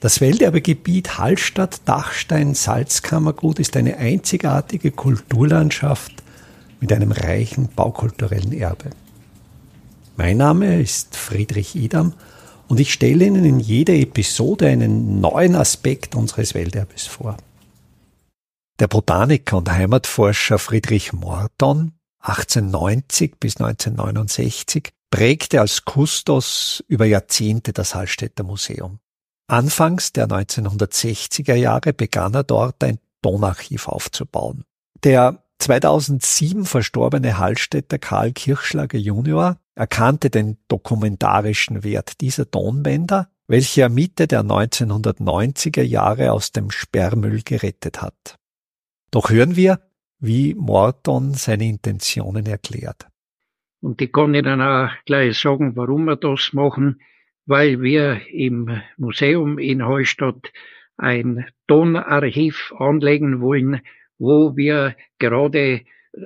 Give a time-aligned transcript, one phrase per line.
[0.00, 6.12] Das Welterbegebiet Hallstatt-Dachstein-Salzkammergut ist eine einzigartige Kulturlandschaft
[6.78, 8.90] mit einem reichen baukulturellen Erbe.
[10.16, 12.12] Mein Name ist Friedrich Idam
[12.68, 17.36] und ich stelle Ihnen in jeder Episode einen neuen Aspekt unseres Welterbes vor.
[18.78, 27.96] Der Botaniker und Heimatforscher Friedrich Morton 1890 bis 1969 prägte als Kustos über Jahrzehnte das
[27.96, 29.00] Hallstätter Museum.
[29.48, 34.64] Anfangs der 1960er Jahre begann er dort ein Tonarchiv aufzubauen.
[35.04, 43.88] Der 2007 verstorbene Hallstätter Karl Kirchschlager Junior erkannte den dokumentarischen Wert dieser Tonbänder, welche er
[43.88, 48.36] Mitte der 1990er Jahre aus dem Sperrmüll gerettet hat.
[49.10, 49.80] Doch hören wir,
[50.18, 53.06] wie Morton seine Intentionen erklärt.
[53.80, 57.00] Und ich kann Ihnen auch gleich sagen, warum wir das machen
[57.48, 60.52] weil wir im Museum in Hallstatt
[60.98, 63.80] ein Tonarchiv anlegen wollen,
[64.18, 65.80] wo wir gerade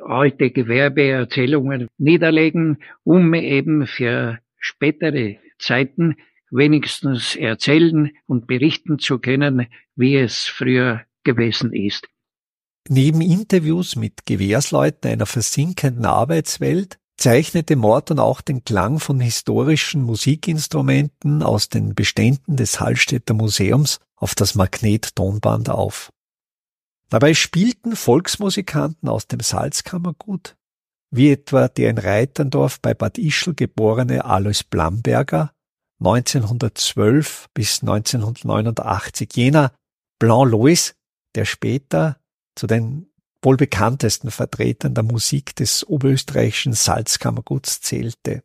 [0.05, 6.17] alte Gewerbeerzählungen niederlegen, um eben für spätere Zeiten
[6.51, 12.09] wenigstens erzählen und berichten zu können, wie es früher gewesen ist.
[12.89, 21.45] Neben Interviews mit Gewehrsleuten einer versinkenden Arbeitswelt zeichnete Morton auch den Klang von historischen Musikinstrumenten
[21.45, 26.11] aus den Beständen des Hallstätter Museums auf das Magnettonband auf.
[27.11, 30.57] Dabei spielten Volksmusikanten aus dem Salzkammergut,
[31.13, 35.53] wie etwa der in Reiterndorf bei Bad Ischl geborene Alois Blamberger
[36.01, 39.71] 1912 bis 1989, jener
[40.19, 40.97] Blanc Lois,
[41.37, 42.19] der später
[42.57, 43.12] zu den
[43.43, 48.43] wohl bekanntesten Vertretern der Musik des oberösterreichischen Salzkammerguts zählte.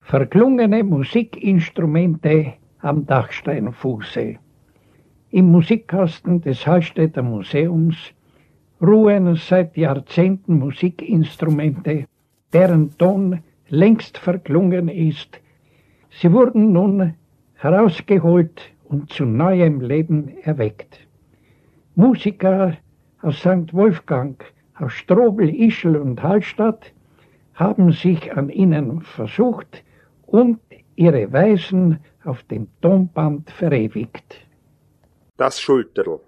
[0.00, 4.36] Verklungene Musikinstrumente am Dachsteinfuße.
[5.30, 7.96] Im Musikkasten des Hallstätter Museums
[8.80, 12.06] ruhen seit Jahrzehnten Musikinstrumente,
[12.52, 15.40] deren Ton längst verklungen ist.
[16.10, 17.14] Sie wurden nun
[17.54, 20.98] herausgeholt und zu neuem Leben erweckt.
[21.94, 22.76] Musiker
[23.22, 23.72] aus St.
[23.72, 24.44] Wolfgang,
[24.78, 26.92] aus Strobel, Ischl und Hallstatt
[27.54, 29.84] haben sich an ihnen versucht
[30.26, 30.58] und
[30.96, 34.40] ihre Weisen auf dem Tonband verewigt.
[35.36, 36.20] Das Schulterl.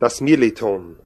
[0.00, 0.98] Das Mirliton.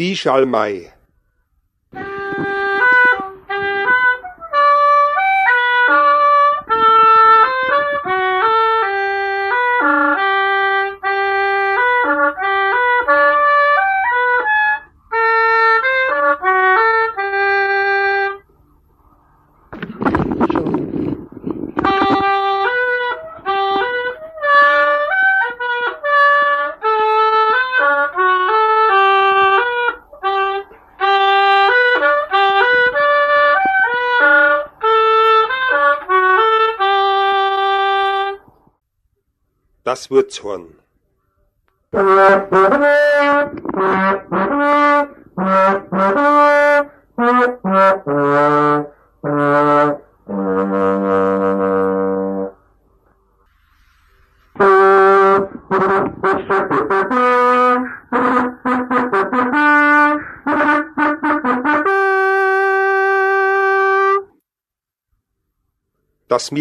[0.00, 0.16] Die
[39.90, 40.68] Das Wurzhorn.
[66.28, 66.52] Das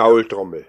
[0.00, 0.64] Mirliton.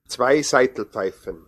[0.07, 1.47] Zwei Seitelpfeifen.